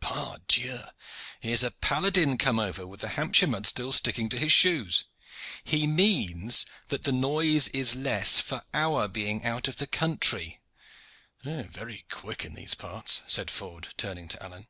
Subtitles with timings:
[0.00, 0.78] "Pardieu!
[1.40, 5.04] here is a paladin come over, with the Hampshire mud still sticking to his shoes.
[5.62, 10.62] He means that the noise is less for our being out of the country."
[11.42, 14.68] "They are very quick in these parts," said Ford, turning to Alleyne.